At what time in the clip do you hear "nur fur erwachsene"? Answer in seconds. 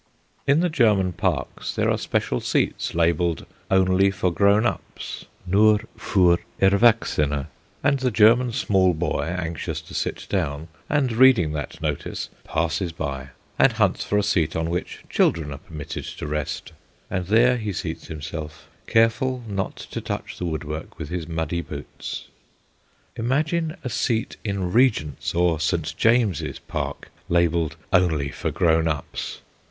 5.45-7.45